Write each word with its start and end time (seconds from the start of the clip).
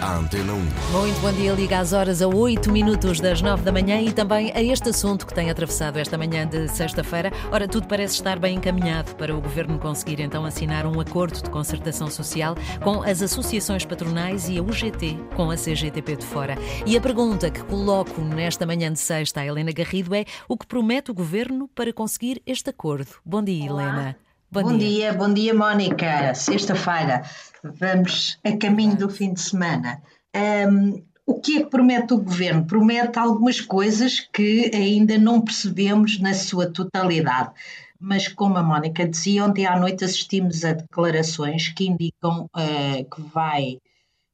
à 0.00 0.16
Antena 0.16 0.52
1. 0.52 0.56
Muito 0.56 1.20
bom 1.20 1.32
dia, 1.32 1.52
liga 1.52 1.78
às 1.78 1.92
horas 1.92 2.20
a 2.20 2.28
8 2.28 2.70
minutos 2.70 3.20
das 3.20 3.40
9 3.40 3.62
da 3.62 3.72
manhã 3.72 4.00
e 4.00 4.12
também 4.12 4.52
a 4.54 4.62
este 4.62 4.90
assunto 4.90 5.26
que 5.26 5.34
tem 5.34 5.50
atravessado 5.50 5.98
esta 5.98 6.18
manhã 6.18 6.46
de 6.46 6.68
sexta-feira. 6.68 7.32
Ora, 7.50 7.66
tudo 7.66 7.86
parece 7.86 8.14
estar 8.14 8.38
bem 8.38 8.56
encaminhado 8.56 9.14
para 9.16 9.34
o 9.34 9.40
Governo 9.40 9.78
conseguir 9.78 10.20
então 10.20 10.44
assinar 10.44 10.86
um 10.86 11.00
acordo 11.00 11.42
de 11.42 11.50
concertação 11.50 12.10
social 12.10 12.54
com 12.82 13.02
as 13.02 13.22
associações 13.22 13.84
patronais 13.84 14.48
e 14.48 14.58
a 14.58 14.62
UGT 14.62 15.18
com 15.34 15.50
a 15.50 15.56
CGTP 15.56 16.16
de 16.16 16.24
fora. 16.24 16.56
E 16.84 16.96
a 16.96 17.00
pergunta 17.00 17.50
que 17.50 17.62
coloco 17.64 18.20
nesta 18.20 18.66
manhã 18.66 18.92
de 18.92 18.98
sexta 18.98 19.40
à 19.40 19.46
Helena 19.46 19.72
Garrido 19.72 20.14
é 20.14 20.24
o 20.48 20.56
que 20.56 20.66
promete 20.66 21.10
o 21.10 21.14
Governo 21.14 21.68
para 21.74 21.92
conseguir 21.92 22.42
este 22.46 22.70
acordo? 22.70 23.08
Bom 23.24 23.42
dia, 23.42 23.72
Olá. 23.72 23.82
Helena. 23.82 24.25
Bom, 24.50 24.62
bom 24.62 24.78
dia. 24.78 25.10
dia. 25.10 25.12
bom 25.12 25.32
dia, 25.32 25.52
Mónica. 25.52 26.34
Sexta-feira, 26.34 27.24
vamos 27.62 28.38
a 28.44 28.56
caminho 28.56 28.96
do 28.96 29.10
fim 29.10 29.32
de 29.32 29.40
semana. 29.40 30.00
Um, 30.34 31.02
o 31.26 31.40
que 31.40 31.58
é 31.58 31.62
que 31.64 31.70
promete 31.70 32.14
o 32.14 32.22
governo? 32.22 32.64
Promete 32.64 33.18
algumas 33.18 33.60
coisas 33.60 34.20
que 34.20 34.70
ainda 34.72 35.18
não 35.18 35.40
percebemos 35.40 36.20
na 36.20 36.32
sua 36.32 36.70
totalidade. 36.70 37.50
Mas, 37.98 38.28
como 38.28 38.56
a 38.56 38.62
Mónica 38.62 39.08
dizia, 39.08 39.44
ontem 39.44 39.66
à 39.66 39.76
noite 39.78 40.04
assistimos 40.04 40.64
a 40.64 40.72
declarações 40.72 41.68
que 41.70 41.86
indicam 41.86 42.44
uh, 42.54 43.04
que 43.10 43.22
vai 43.34 43.80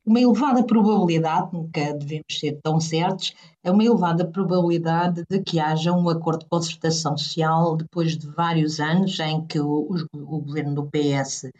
uma 0.05 0.21
elevada 0.21 0.65
probabilidade, 0.65 1.53
nunca 1.53 1.93
devemos 1.95 2.39
ser 2.39 2.59
tão 2.63 2.81
certos, 2.81 3.35
é 3.63 3.71
uma 3.71 3.85
elevada 3.85 4.27
probabilidade 4.27 5.25
de 5.29 5.41
que 5.41 5.61
haja 5.61 5.93
um 5.93 6.09
acordo 6.09 6.41
de 6.41 6.49
concertação 6.49 7.17
social 7.17 7.77
depois 7.77 8.17
de 8.17 8.27
vários 8.27 8.81
anos 8.81 9.19
em 9.21 9.47
que 9.47 9.61
o, 9.61 9.89
o 10.13 10.39
governo 10.41 10.75
do 10.75 10.91
PS 10.91 11.51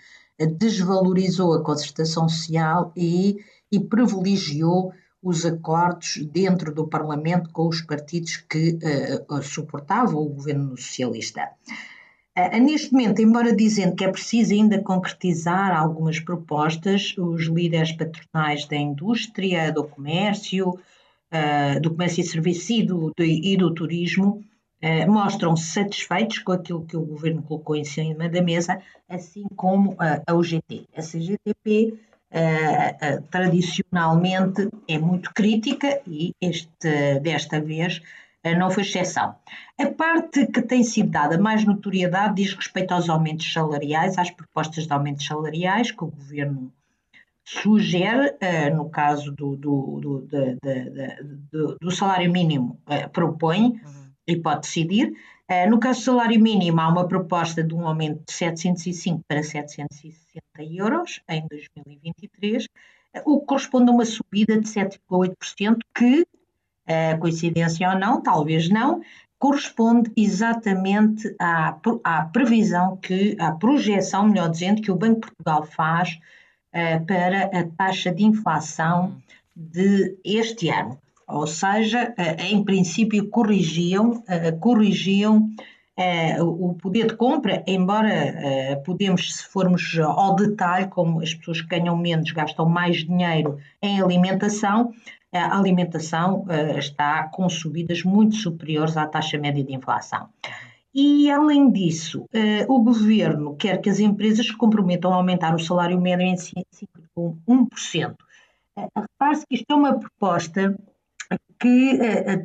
desvalorizou 0.59 1.55
a 1.55 1.63
concertação 1.63 2.29
social 2.29 2.93
e, 2.97 3.37
e 3.71 3.79
privilegiou 3.79 4.93
os 5.23 5.47
acordos 5.47 6.17
dentro 6.33 6.75
do 6.75 6.89
Parlamento 6.89 7.51
com 7.51 7.69
os 7.69 7.81
partidos 7.81 8.37
que 8.37 8.77
uh, 9.31 9.43
suportavam 9.43 10.21
o 10.21 10.29
governo 10.29 10.77
socialista. 10.77 11.49
Neste 12.35 12.93
momento, 12.93 13.21
embora 13.21 13.55
dizendo 13.55 13.95
que 13.95 14.05
é 14.05 14.11
preciso 14.11 14.55
ainda 14.55 14.83
concretizar 14.83 15.77
algumas 15.77 16.19
propostas, 16.19 17.15
os 17.19 17.47
líderes 17.47 17.93
patronais 17.93 18.65
da 18.65 18.77
indústria, 18.77 19.71
do 19.71 19.85
comércio, 19.85 20.71
uh, 20.71 21.81
do 21.83 21.91
comércio 21.91 22.23
e 22.23 22.25
serviços 22.25 22.71
e 22.71 23.57
do, 23.57 23.75
turismo 23.75 24.43
uh, 24.83 25.13
mostram-se 25.13 25.73
satisfeitos 25.73 26.39
com 26.39 26.53
aquilo 26.53 26.87
que 26.87 26.97
o 26.97 27.05
governo 27.05 27.43
colocou 27.43 27.77
em 27.77 27.85
cima 27.85 28.27
da 28.31 28.41
mesa, 28.41 28.81
assim 29.07 29.45
como 29.55 29.95
a 29.99 30.33
UGT. 30.35 30.89
A 30.97 31.03
CGTP 31.03 31.99
tradicionalmente 33.31 34.67
é 34.89 34.97
muito 34.97 35.35
crítica 35.35 36.01
e 36.07 36.33
este, 36.41 37.21
desta 37.21 37.61
vez 37.61 38.01
não 38.59 38.71
foi 38.71 38.83
exceção. 38.83 39.35
A 39.79 39.87
parte 39.87 40.47
que 40.47 40.63
tem 40.63 40.83
sido 40.83 41.11
dada 41.11 41.39
mais 41.39 41.65
notoriedade 41.65 42.35
diz 42.35 42.55
respeito 42.55 42.93
aos 42.93 43.09
aumentos 43.09 43.53
salariais, 43.53 44.19
às 44.19 44.31
propostas 44.31 44.87
de 44.87 44.93
aumentos 44.93 45.25
salariais 45.25 45.91
que 45.91 46.03
o 46.03 46.09
governo 46.09 46.73
sugere, 47.45 48.37
no 48.75 48.89
caso 48.89 49.33
do, 49.33 49.57
do, 49.57 50.01
do, 50.01 50.29
do, 51.51 51.79
do 51.81 51.91
salário 51.91 52.31
mínimo, 52.31 52.81
propõe 53.13 53.81
uhum. 53.85 54.11
e 54.27 54.37
pode 54.37 54.63
decidir. 54.63 55.13
No 55.69 55.79
caso 55.79 56.01
do 56.01 56.05
salário 56.05 56.41
mínimo, 56.41 56.81
há 56.81 56.89
uma 56.89 57.07
proposta 57.07 57.63
de 57.63 57.75
um 57.75 57.87
aumento 57.87 58.25
de 58.27 58.33
705 58.33 59.23
para 59.29 59.43
760 59.43 60.43
euros 60.71 61.21
em 61.29 61.47
2023, 61.49 62.67
o 63.27 63.41
que 63.41 63.47
corresponde 63.47 63.91
a 63.91 63.95
uma 63.95 64.05
subida 64.05 64.59
de 64.59 64.67
7,8%, 64.67 65.79
que 65.95 66.25
uh, 66.89 67.19
coincidência 67.19 67.89
ou 67.89 67.99
não, 67.99 68.21
talvez 68.21 68.69
não, 68.69 69.01
corresponde 69.39 70.11
exatamente 70.17 71.35
à, 71.41 71.77
à 72.05 72.25
previsão 72.27 72.97
que, 72.97 73.37
à 73.41 73.53
projeção, 73.53 74.29
melhor 74.29 74.51
dizendo, 74.51 74.81
que 74.81 74.91
o 74.91 74.97
Banco 74.97 75.15
de 75.15 75.21
Portugal 75.21 75.65
faz 75.65 76.19
uh, 76.75 77.05
para 77.07 77.45
a 77.47 77.65
taxa 77.77 78.13
de 78.13 78.25
inflação 78.25 79.17
de 79.55 80.17
este 80.25 80.69
ano. 80.71 80.99
Ou 81.27 81.47
seja, 81.47 82.15
uh, 82.17 82.43
em 82.43 82.63
princípio 82.65 83.29
corrigiam, 83.29 84.23
corrigiam 84.61 85.51
o 86.41 86.75
poder 86.75 87.07
de 87.07 87.17
compra, 87.17 87.63
embora 87.67 88.81
podemos, 88.85 89.37
se 89.37 89.45
formos 89.45 89.97
ao 89.99 90.35
detalhe, 90.35 90.89
como 90.89 91.21
as 91.21 91.35
pessoas 91.35 91.61
que 91.61 91.69
ganham 91.69 91.97
menos 91.97 92.33
gastam 92.33 92.67
mais 92.67 93.05
dinheiro 93.05 93.59
em 93.81 94.01
alimentação, 94.01 94.93
a 95.33 95.57
alimentação 95.57 96.43
uh, 96.43 96.79
está 96.79 97.25
com 97.29 97.49
subidas 97.49 98.03
muito 98.03 98.37
superiores 98.37 98.97
à 98.97 99.07
taxa 99.07 99.39
média 99.39 99.65
de 99.65 99.75
inflação. 99.75 100.29
E, 100.95 101.31
além 101.31 101.71
disso, 101.71 102.25
uh, 102.25 102.73
o 102.73 102.83
governo 102.83 103.57
quer 103.57 103.81
que 103.81 103.89
as 103.89 103.99
empresas 103.99 104.47
se 104.47 104.57
comprometam 104.57 105.13
a 105.13 105.17
aumentar 105.17 105.55
o 105.55 105.59
salário 105.59 105.99
médio 105.99 106.27
em 106.27 106.35
5,1%. 106.35 108.15
Uh, 108.77 108.89
Repare-se 108.95 109.47
que 109.47 109.55
isto 109.55 109.71
é 109.71 109.75
uma 109.75 109.99
proposta 109.99 110.77
que 111.59 111.99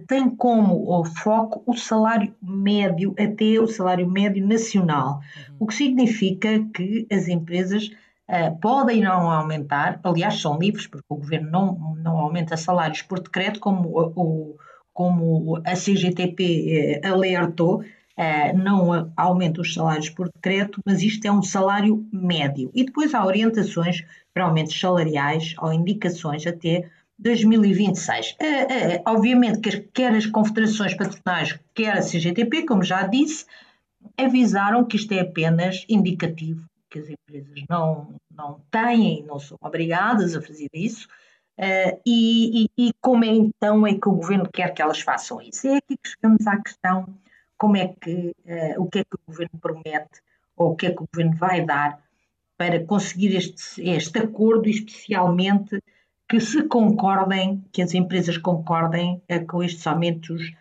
tem 0.08 0.30
como 0.30 1.04
foco 1.24 1.64
o 1.66 1.76
salário 1.76 2.34
médio, 2.40 3.16
até 3.20 3.60
o 3.60 3.66
salário 3.66 4.08
médio 4.08 4.46
nacional, 4.48 5.16
uhum. 5.50 5.56
o 5.62 5.66
que 5.66 5.74
significa 5.74 6.64
que 6.72 7.08
as 7.12 7.28
empresas 7.28 7.90
Uh, 8.30 8.60
podem 8.60 9.02
não 9.02 9.32
aumentar, 9.32 10.02
aliás, 10.04 10.42
são 10.42 10.60
livres, 10.60 10.86
porque 10.86 11.06
o 11.08 11.16
governo 11.16 11.50
não, 11.50 11.96
não 11.96 12.18
aumenta 12.18 12.58
salários 12.58 13.02
por 13.02 13.22
decreto, 13.22 13.58
como, 13.58 13.88
o, 13.88 14.58
como 14.94 15.62
a 15.66 15.74
CGTP 15.74 17.00
uh, 17.06 17.08
alertou, 17.08 17.80
uh, 17.80 18.58
não 18.58 19.14
aumenta 19.16 19.62
os 19.62 19.74
salários 19.74 20.10
por 20.10 20.30
decreto, 20.30 20.82
mas 20.86 21.02
isto 21.02 21.26
é 21.26 21.32
um 21.32 21.42
salário 21.42 22.06
médio. 22.12 22.70
E 22.76 22.84
depois 22.84 23.14
há 23.14 23.26
orientações 23.26 24.04
para 24.34 24.44
aumentos 24.44 24.78
salariais 24.78 25.56
ou 25.62 25.72
indicações 25.72 26.46
até 26.46 26.90
2026. 27.18 28.36
obviamente 29.08 29.60
que 29.60 29.80
quer 29.94 30.14
as 30.14 30.26
confederações 30.26 30.94
patronais, 30.94 31.58
quer 31.74 31.98
a 31.98 32.02
CGTP, 32.02 32.66
como 32.66 32.84
já 32.84 33.08
disse, 33.08 33.46
avisaram 34.18 34.84
que 34.84 34.98
isto 34.98 35.14
é 35.14 35.22
apenas 35.22 35.86
indicativo 35.88 36.68
que 36.90 37.00
as 37.00 37.10
empresas 37.10 37.64
não, 37.70 38.16
não 38.32 38.62
têm, 38.72 39.24
não 39.24 39.40
são 39.40 39.58
obrigadas 39.62 40.36
a 40.36 40.42
fazer 40.42 40.70
isso, 40.74 41.08
uh, 41.60 42.00
e, 42.06 42.66
e, 42.66 42.88
e, 42.88 42.94
como 43.02 43.26
é 43.26 43.28
então 43.28 43.86
é 43.86 43.94
que 43.94 44.08
o 44.08 44.14
governo 44.14 44.50
quer 44.52 44.74
que 44.74 44.82
elas 44.82 45.02
façam 45.02 45.42
isso? 45.42 45.68
É 45.68 45.78
aqui 45.78 45.98
que 45.98 46.10
chegamos 46.10 46.46
à 46.48 46.58
questão 46.58 47.08
como 47.58 47.76
é 47.76 47.94
que, 48.00 48.36
uh, 48.46 48.82
o 48.82 48.90
que 48.90 49.00
é 49.00 49.04
que 49.04 49.16
o 49.16 49.20
governo 49.28 49.60
promete, 49.60 50.22
ou 50.56 50.72
o 50.72 50.76
que 50.76 50.88
é 50.88 50.92
que 50.92 51.04
o 51.04 51.08
governo 51.12 51.36
vai 51.38 51.66
dar 51.66 52.02
para 52.58 52.84
conseguir 52.86 53.36
este, 53.36 53.82
este 53.82 54.20
acordo, 54.20 54.68
especialmente 54.68 55.82
que 56.28 56.40
se 56.40 56.64
concordem, 56.64 57.64
que 57.72 57.82
as 57.82 57.94
empresas 57.94 58.38
concordem 58.38 59.22
uh, 59.32 59.46
com 59.46 59.64
estes 59.64 59.86
aumentos 59.86 60.52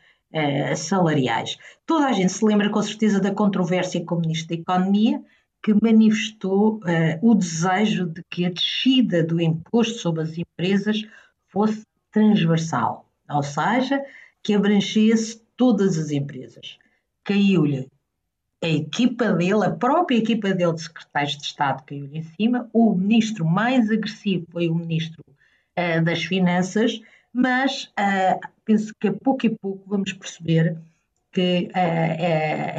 salariais. 0.77 1.57
Toda 1.87 2.09
a 2.09 2.13
gente 2.13 2.31
se 2.31 2.45
lembra 2.45 2.69
com 2.69 2.83
certeza 2.83 3.19
da 3.19 3.31
controvérsia 3.31 4.05
com 4.05 4.17
o 4.17 4.21
Ministro 4.21 4.49
da 4.49 4.61
Economia, 4.61 5.23
que 5.67 5.75
manifestou 5.83 6.77
uh, 6.77 7.29
o 7.29 7.35
desejo 7.35 8.07
de 8.07 8.23
que 8.31 8.47
a 8.47 8.51
descida 8.51 9.25
do 9.25 9.41
imposto 9.41 9.99
sobre 9.99 10.23
as 10.23 10.39
empresas 10.39 11.03
fosse 11.49 11.83
transversal, 12.13 13.11
ou 13.29 13.43
seja, 13.43 14.01
que 14.45 14.55
abrangesse 14.55 15.43
todas 15.57 15.99
as 15.99 16.13
empresas. 16.13 16.79
Caiu-lhe 17.25 17.91
a 18.63 18.69
equipa 18.69 19.33
dele, 19.33 19.65
a 19.65 19.73
própria 19.73 20.19
equipa 20.19 20.55
dele 20.55 20.75
de 20.75 20.83
secretários 20.83 21.37
de 21.37 21.43
Estado 21.43 21.83
caiu-lhe 21.85 22.19
em 22.19 22.23
cima, 22.23 22.71
o 22.73 22.95
ministro 22.95 23.45
mais 23.45 23.91
agressivo 23.91 24.47
foi 24.53 24.69
o 24.69 24.75
ministro 24.77 25.21
uh, 25.29 26.05
das 26.05 26.23
Finanças, 26.23 27.01
mas 27.33 27.93
uh, 27.99 28.39
penso 28.65 28.95
que 29.01 29.09
a 29.09 29.13
pouco 29.13 29.47
e 29.47 29.51
pouco 29.51 29.83
vamos 29.89 30.13
perceber 30.13 30.79
que 31.33 31.69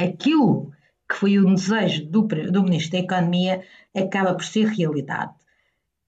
aquilo 0.02 0.72
que 1.08 1.16
foi 1.16 1.38
o 1.38 1.54
desejo 1.54 2.06
do, 2.06 2.22
do 2.22 2.62
Ministro 2.62 2.92
da 2.92 2.98
Economia, 2.98 3.62
acaba 3.96 4.34
por 4.34 4.44
ser 4.44 4.66
realidade. 4.66 5.32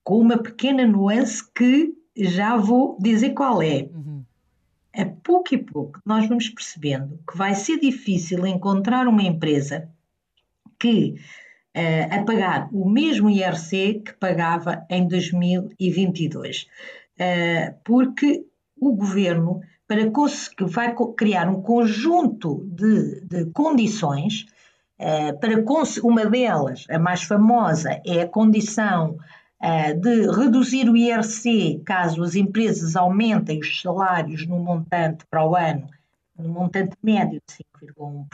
Com 0.05 0.19
uma 0.19 0.39
pequena 0.39 0.87
nuance 0.87 1.43
que 1.53 1.95
já 2.17 2.57
vou 2.57 2.97
dizer 3.01 3.31
qual 3.31 3.63
é. 3.63 3.89
Uhum. 3.95 4.23
A 4.95 5.07
pouco 5.07 5.55
e 5.55 5.59
pouco 5.59 6.01
nós 6.05 6.29
vamos 6.29 6.49
percebendo 6.49 7.19
que 7.29 7.37
vai 7.37 7.55
ser 7.55 7.79
difícil 7.79 8.47
encontrar 8.47 9.07
uma 9.07 9.23
empresa 9.23 9.89
que 10.79 11.15
uh, 11.77 12.15
a 12.15 12.25
pagar 12.25 12.69
o 12.73 12.89
mesmo 12.89 13.31
IRC 13.31 14.03
que 14.05 14.13
pagava 14.15 14.85
em 14.91 15.07
2022. 15.07 16.63
Uh, 16.63 16.67
eh, 17.19 17.75
porque 17.85 18.45
o 18.81 18.95
governo, 18.95 19.61
para 19.87 20.11
vai 20.63 20.95
criar 21.17 21.49
um 21.49 21.61
conjunto 21.61 22.67
de, 22.67 23.21
de 23.27 23.45
condições 23.53 24.47
para 25.41 25.63
uma 26.03 26.27
delas, 26.27 26.85
a 26.91 26.99
mais 26.99 27.23
famosa, 27.23 28.01
é 28.07 28.23
a 28.23 28.29
condição 28.29 29.17
de 30.01 30.31
reduzir 30.31 30.89
o 30.89 30.97
IRC 30.97 31.83
caso 31.85 32.23
as 32.23 32.35
empresas 32.35 32.97
aumentem 32.97 33.61
os 33.61 33.81
salários 33.81 34.47
no 34.47 34.59
montante 34.59 35.25
para 35.31 35.47
o 35.47 35.55
ano, 35.55 35.87
no 36.39 36.49
montante 36.49 36.97
médio 37.03 37.41
de 37.47 37.55
5,1%, 37.87 38.25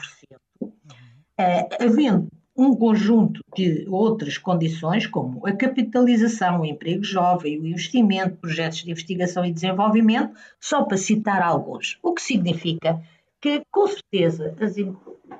havendo 1.79 2.29
um 2.57 2.75
conjunto 2.75 3.41
de 3.55 3.85
outras 3.87 4.37
condições, 4.37 5.05
como 5.05 5.45
a 5.45 5.51
capitalização, 5.51 6.61
o 6.61 6.65
emprego 6.65 7.03
jovem, 7.03 7.59
o 7.59 7.67
investimento, 7.67 8.37
projetos 8.37 8.79
de 8.79 8.89
investigação 8.89 9.45
e 9.45 9.53
desenvolvimento, 9.53 10.33
só 10.59 10.83
para 10.83 10.97
citar 10.97 11.43
alguns. 11.43 11.99
O 12.01 12.13
que 12.13 12.21
significa 12.21 12.99
que, 13.39 13.61
com 13.71 13.85
certeza, 13.87 14.55
as, 14.59 14.75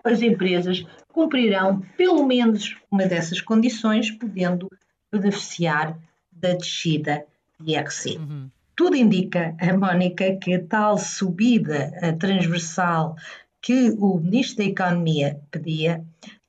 as 0.03 0.21
empresas 0.21 0.85
cumprirão 1.09 1.81
pelo 1.97 2.25
menos 2.25 2.75
uma 2.91 3.05
dessas 3.05 3.41
condições, 3.41 4.11
podendo 4.11 4.69
beneficiar 5.11 5.97
da 6.31 6.53
descida 6.53 7.25
de 7.59 7.73
IRC. 7.73 8.17
Uhum. 8.17 8.49
Tudo 8.75 8.95
indica, 8.95 9.55
a 9.59 9.75
Mónica, 9.75 10.35
que 10.35 10.59
tal 10.59 10.97
subida 10.99 11.91
transversal 12.19 13.15
que 13.61 13.89
o 13.99 14.19
Ministro 14.19 14.57
da 14.57 14.69
Economia 14.69 15.41
pedia 15.49 16.03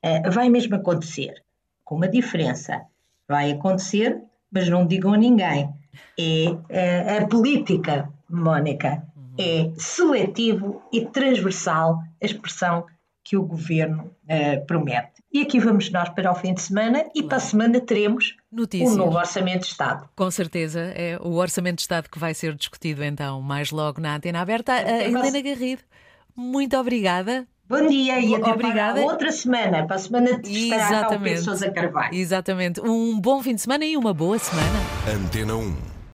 uh, 0.05 0.31
vai 0.31 0.47
mesmo 0.49 0.75
acontecer. 0.75 1.43
Com 1.83 1.95
uma 1.95 2.07
diferença. 2.07 2.81
Vai 3.27 3.51
acontecer, 3.51 4.21
mas 4.51 4.69
não 4.69 4.85
digam 4.85 5.13
a 5.13 5.17
ninguém. 5.17 5.69
É 6.17 6.49
uh, 6.51 7.23
a 7.23 7.27
política, 7.27 8.09
Mónica, 8.29 9.03
uhum. 9.17 9.35
é 9.39 9.71
seletivo 9.75 10.83
e 10.93 11.05
transversal 11.05 12.03
a 12.21 12.25
expressão 12.25 12.85
que 13.29 13.37
o 13.37 13.43
governo 13.43 14.11
uh, 14.23 14.65
promete. 14.65 15.21
E 15.31 15.43
aqui 15.43 15.59
vamos 15.59 15.91
nós 15.91 16.09
para 16.09 16.31
o 16.31 16.35
fim 16.35 16.51
de 16.51 16.63
semana 16.63 17.05
e 17.13 17.21
para 17.21 17.37
a 17.37 17.39
semana 17.39 17.79
teremos 17.79 18.35
Notícias. 18.51 18.93
o 18.93 18.97
novo 18.97 19.19
Orçamento 19.19 19.59
de 19.59 19.67
Estado. 19.67 20.09
Com 20.15 20.31
certeza, 20.31 20.79
é 20.95 21.15
o 21.21 21.35
Orçamento 21.35 21.75
de 21.75 21.81
Estado 21.83 22.09
que 22.09 22.17
vai 22.17 22.33
ser 22.33 22.55
discutido 22.55 23.03
então 23.03 23.39
mais 23.39 23.69
logo 23.69 24.01
na 24.01 24.15
antena 24.15 24.41
aberta. 24.41 24.73
Uh, 24.73 25.15
Helena 25.15 25.41
Garrido, 25.41 25.83
muito 26.35 26.75
obrigada. 26.75 27.47
Bom 27.67 27.85
dia 27.85 28.19
e 28.19 28.33
até 28.33 28.51
Obrigada. 28.51 28.99
para 28.99 29.11
outra 29.11 29.31
semana, 29.31 29.85
para 29.85 29.97
a 29.97 29.99
semana 29.99 30.39
de 30.39 30.51
estará 30.51 31.07
Pedro 31.19 31.43
Sousa 31.43 31.69
Carvalho. 31.69 32.15
Exatamente. 32.15 32.81
Um 32.81 33.21
bom 33.21 33.43
fim 33.43 33.53
de 33.53 33.61
semana 33.61 33.85
e 33.85 33.95
uma 33.95 34.11
boa 34.11 34.39
semana. 34.39 34.79
Antena 35.07 35.55
1. 35.55 35.88